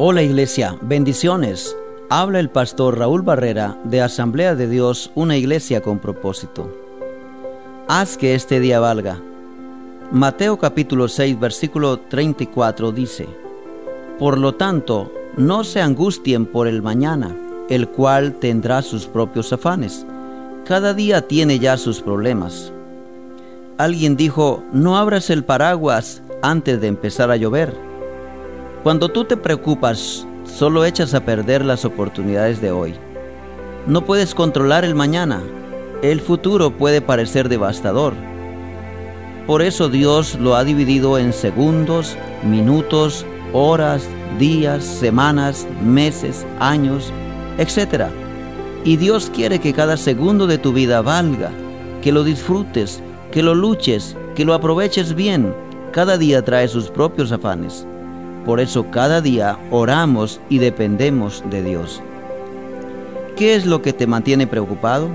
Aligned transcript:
Hola 0.00 0.22
iglesia, 0.22 0.78
bendiciones. 0.80 1.76
Habla 2.08 2.38
el 2.38 2.50
pastor 2.50 3.00
Raúl 3.00 3.22
Barrera 3.22 3.76
de 3.82 4.00
Asamblea 4.00 4.54
de 4.54 4.68
Dios, 4.68 5.10
una 5.16 5.36
iglesia 5.36 5.80
con 5.82 5.98
propósito. 5.98 6.70
Haz 7.88 8.16
que 8.16 8.36
este 8.36 8.60
día 8.60 8.78
valga. 8.78 9.20
Mateo 10.12 10.56
capítulo 10.56 11.08
6 11.08 11.40
versículo 11.40 11.98
34 11.98 12.92
dice, 12.92 13.26
Por 14.20 14.38
lo 14.38 14.54
tanto, 14.54 15.10
no 15.36 15.64
se 15.64 15.82
angustien 15.82 16.46
por 16.46 16.68
el 16.68 16.80
mañana, 16.80 17.34
el 17.68 17.88
cual 17.88 18.34
tendrá 18.34 18.82
sus 18.82 19.08
propios 19.08 19.52
afanes. 19.52 20.06
Cada 20.64 20.94
día 20.94 21.26
tiene 21.26 21.58
ya 21.58 21.76
sus 21.76 22.00
problemas. 22.02 22.72
Alguien 23.78 24.16
dijo, 24.16 24.62
no 24.72 24.96
abras 24.96 25.28
el 25.28 25.42
paraguas 25.42 26.22
antes 26.40 26.80
de 26.80 26.86
empezar 26.86 27.32
a 27.32 27.36
llover 27.36 27.87
cuando 28.88 29.10
tú 29.10 29.24
te 29.24 29.36
preocupas, 29.36 30.26
solo 30.46 30.86
echas 30.86 31.12
a 31.12 31.22
perder 31.22 31.62
las 31.62 31.84
oportunidades 31.84 32.62
de 32.62 32.70
hoy. 32.70 32.94
No 33.86 34.06
puedes 34.06 34.34
controlar 34.34 34.82
el 34.82 34.94
mañana. 34.94 35.42
El 36.00 36.22
futuro 36.22 36.70
puede 36.70 37.02
parecer 37.02 37.50
devastador. 37.50 38.14
Por 39.46 39.60
eso 39.60 39.90
Dios 39.90 40.36
lo 40.36 40.56
ha 40.56 40.64
dividido 40.64 41.18
en 41.18 41.34
segundos, 41.34 42.16
minutos, 42.42 43.26
horas, 43.52 44.08
días, 44.38 44.84
semanas, 44.84 45.66
meses, 45.84 46.46
años, 46.58 47.12
etc. 47.58 48.06
Y 48.86 48.96
Dios 48.96 49.30
quiere 49.34 49.58
que 49.58 49.74
cada 49.74 49.98
segundo 49.98 50.46
de 50.46 50.56
tu 50.56 50.72
vida 50.72 51.02
valga, 51.02 51.50
que 52.00 52.10
lo 52.10 52.24
disfrutes, 52.24 53.02
que 53.32 53.42
lo 53.42 53.54
luches, 53.54 54.16
que 54.34 54.46
lo 54.46 54.54
aproveches 54.54 55.14
bien. 55.14 55.54
Cada 55.92 56.16
día 56.16 56.42
trae 56.42 56.68
sus 56.68 56.88
propios 56.88 57.32
afanes. 57.32 57.86
Por 58.48 58.60
eso 58.60 58.86
cada 58.90 59.20
día 59.20 59.58
oramos 59.70 60.40
y 60.48 60.56
dependemos 60.56 61.44
de 61.50 61.62
Dios. 61.62 62.00
¿Qué 63.36 63.54
es 63.54 63.66
lo 63.66 63.82
que 63.82 63.92
te 63.92 64.06
mantiene 64.06 64.46
preocupado? 64.46 65.10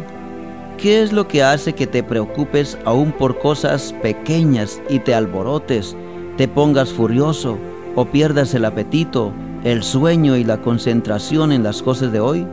¿Qué 0.77 1.01
es 1.01 1.11
lo 1.11 1.27
que 1.27 1.41
hace 1.41 1.73
que 1.73 1.87
te 1.87 2.03
preocupes 2.03 2.77
aún 2.85 3.11
por 3.11 3.39
cosas 3.39 3.91
pequeñas 4.03 4.79
y 4.87 4.99
te 4.99 5.15
alborotes, 5.15 5.95
te 6.37 6.47
pongas 6.47 6.93
furioso 6.93 7.57
o 7.95 8.05
pierdas 8.05 8.53
el 8.53 8.65
apetito, 8.65 9.33
el 9.63 9.81
sueño 9.81 10.37
y 10.37 10.43
la 10.43 10.61
concentración 10.61 11.51
en 11.51 11.63
las 11.63 11.81
cosas 11.81 12.11
de 12.11 12.19
hoy? 12.19 12.45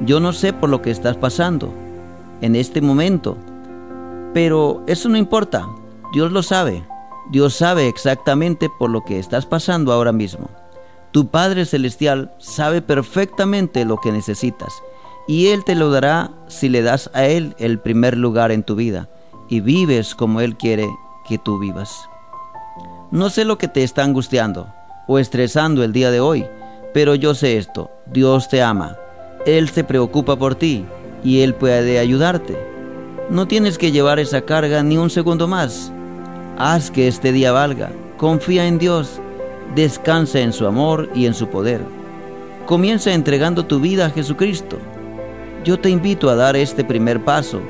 Yo 0.00 0.18
no 0.18 0.32
sé 0.32 0.52
por 0.52 0.70
lo 0.70 0.82
que 0.82 0.90
estás 0.90 1.16
pasando 1.16 1.72
en 2.40 2.56
este 2.56 2.80
momento, 2.80 3.36
pero 4.32 4.82
eso 4.88 5.08
no 5.08 5.18
importa, 5.18 5.68
Dios 6.12 6.32
lo 6.32 6.42
sabe. 6.42 6.82
Dios 7.30 7.54
sabe 7.54 7.88
exactamente 7.88 8.68
por 8.78 8.90
lo 8.90 9.04
que 9.04 9.18
estás 9.18 9.46
pasando 9.46 9.92
ahora 9.92 10.12
mismo. 10.12 10.50
Tu 11.12 11.28
Padre 11.28 11.64
Celestial 11.64 12.34
sabe 12.38 12.82
perfectamente 12.82 13.84
lo 13.84 13.98
que 13.98 14.12
necesitas 14.12 14.72
y 15.26 15.48
Él 15.48 15.64
te 15.64 15.74
lo 15.74 15.90
dará 15.90 16.30
si 16.48 16.68
le 16.68 16.82
das 16.82 17.10
a 17.14 17.24
Él 17.24 17.54
el 17.58 17.78
primer 17.78 18.16
lugar 18.16 18.52
en 18.52 18.62
tu 18.62 18.74
vida 18.74 19.08
y 19.48 19.60
vives 19.60 20.14
como 20.14 20.40
Él 20.40 20.56
quiere 20.56 20.88
que 21.28 21.38
tú 21.38 21.58
vivas. 21.58 22.08
No 23.10 23.30
sé 23.30 23.44
lo 23.44 23.58
que 23.58 23.68
te 23.68 23.84
está 23.84 24.02
angustiando 24.02 24.66
o 25.06 25.18
estresando 25.18 25.84
el 25.84 25.92
día 25.92 26.10
de 26.10 26.20
hoy, 26.20 26.46
pero 26.92 27.14
yo 27.14 27.34
sé 27.34 27.56
esto, 27.56 27.90
Dios 28.06 28.48
te 28.48 28.62
ama, 28.62 28.96
Él 29.46 29.68
se 29.68 29.84
preocupa 29.84 30.36
por 30.36 30.56
ti 30.56 30.84
y 31.22 31.40
Él 31.40 31.54
puede 31.54 31.98
ayudarte. 31.98 32.58
No 33.30 33.48
tienes 33.48 33.78
que 33.78 33.92
llevar 33.92 34.18
esa 34.18 34.42
carga 34.42 34.82
ni 34.82 34.98
un 34.98 35.08
segundo 35.08 35.48
más. 35.48 35.92
Haz 36.56 36.90
que 36.90 37.08
este 37.08 37.32
día 37.32 37.50
valga. 37.50 37.90
Confía 38.16 38.66
en 38.66 38.78
Dios. 38.78 39.20
Descansa 39.74 40.40
en 40.40 40.52
su 40.52 40.66
amor 40.66 41.10
y 41.14 41.26
en 41.26 41.34
su 41.34 41.48
poder. 41.48 41.80
Comienza 42.66 43.12
entregando 43.12 43.66
tu 43.66 43.80
vida 43.80 44.06
a 44.06 44.10
Jesucristo. 44.10 44.78
Yo 45.64 45.80
te 45.80 45.90
invito 45.90 46.30
a 46.30 46.36
dar 46.36 46.56
este 46.56 46.84
primer 46.84 47.24
paso 47.24 47.60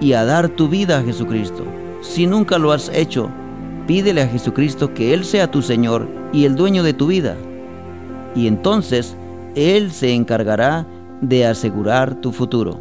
y 0.00 0.12
a 0.12 0.24
dar 0.24 0.48
tu 0.48 0.68
vida 0.68 0.98
a 0.98 1.02
Jesucristo. 1.02 1.64
Si 2.02 2.26
nunca 2.26 2.58
lo 2.58 2.72
has 2.72 2.90
hecho, 2.90 3.30
pídele 3.86 4.22
a 4.22 4.28
Jesucristo 4.28 4.92
que 4.92 5.14
Él 5.14 5.24
sea 5.24 5.50
tu 5.50 5.62
Señor 5.62 6.06
y 6.32 6.44
el 6.44 6.56
dueño 6.56 6.82
de 6.82 6.92
tu 6.92 7.06
vida. 7.06 7.36
Y 8.34 8.46
entonces 8.46 9.16
Él 9.54 9.92
se 9.92 10.12
encargará 10.12 10.86
de 11.22 11.46
asegurar 11.46 12.16
tu 12.16 12.32
futuro. 12.32 12.78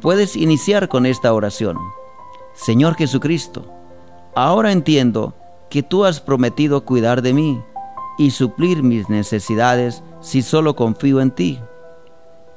Puedes 0.00 0.36
iniciar 0.36 0.88
con 0.88 1.06
esta 1.06 1.32
oración. 1.32 1.76
Señor 2.54 2.96
Jesucristo, 2.96 3.66
Ahora 4.36 4.70
entiendo 4.70 5.32
que 5.70 5.82
tú 5.82 6.04
has 6.04 6.20
prometido 6.20 6.84
cuidar 6.84 7.22
de 7.22 7.32
mí 7.32 7.58
y 8.18 8.32
suplir 8.32 8.82
mis 8.82 9.08
necesidades 9.08 10.02
si 10.20 10.42
solo 10.42 10.76
confío 10.76 11.22
en 11.22 11.30
ti. 11.30 11.58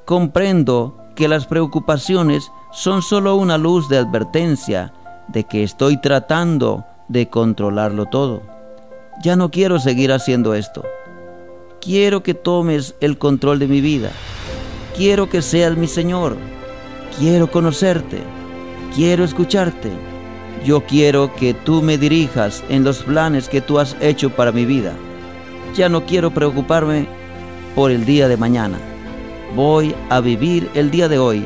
Comprendo 0.04 0.98
que 1.16 1.26
las 1.26 1.46
preocupaciones 1.46 2.52
son 2.70 3.00
solo 3.00 3.36
una 3.36 3.56
luz 3.56 3.88
de 3.88 3.96
advertencia 3.96 4.92
de 5.28 5.44
que 5.44 5.64
estoy 5.64 5.98
tratando 5.98 6.84
de 7.08 7.30
controlarlo 7.30 8.04
todo. 8.04 8.42
Ya 9.22 9.34
no 9.36 9.50
quiero 9.50 9.80
seguir 9.80 10.12
haciendo 10.12 10.52
esto. 10.52 10.84
Quiero 11.80 12.22
que 12.22 12.34
tomes 12.34 12.94
el 13.00 13.16
control 13.16 13.58
de 13.58 13.68
mi 13.68 13.80
vida. 13.80 14.10
Quiero 14.94 15.30
que 15.30 15.40
seas 15.40 15.78
mi 15.78 15.86
Señor. 15.86 16.36
Quiero 17.18 17.50
conocerte. 17.50 18.22
Quiero 18.94 19.24
escucharte 19.24 20.09
yo 20.64 20.82
quiero 20.84 21.34
que 21.34 21.54
tú 21.54 21.82
me 21.82 21.98
dirijas 21.98 22.62
en 22.68 22.84
los 22.84 23.02
planes 23.02 23.48
que 23.48 23.60
tú 23.60 23.78
has 23.78 23.96
hecho 24.00 24.30
para 24.30 24.52
mi 24.52 24.64
vida. 24.64 24.92
Ya 25.74 25.88
no 25.88 26.04
quiero 26.04 26.30
preocuparme 26.30 27.06
por 27.74 27.90
el 27.90 28.04
día 28.04 28.28
de 28.28 28.36
mañana. 28.36 28.78
Voy 29.54 29.94
a 30.10 30.20
vivir 30.20 30.68
el 30.74 30.90
día 30.90 31.08
de 31.08 31.18
hoy 31.18 31.44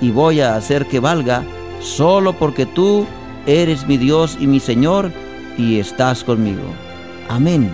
y 0.00 0.10
voy 0.10 0.40
a 0.40 0.56
hacer 0.56 0.86
que 0.86 1.00
valga 1.00 1.44
solo 1.80 2.32
porque 2.32 2.66
tú 2.66 3.06
eres 3.46 3.86
mi 3.86 3.96
Dios 3.96 4.36
y 4.40 4.46
mi 4.46 4.60
Señor 4.60 5.12
y 5.56 5.78
estás 5.78 6.24
conmigo. 6.24 6.64
Amén. 7.28 7.70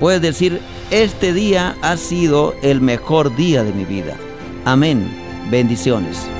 Puedes 0.00 0.22
decir, 0.22 0.60
este 0.90 1.32
día 1.32 1.76
ha 1.82 1.96
sido 1.96 2.54
el 2.62 2.80
mejor 2.80 3.34
día 3.34 3.64
de 3.64 3.72
mi 3.72 3.84
vida. 3.84 4.16
Amén. 4.64 5.08
Bendiciones. 5.50 6.35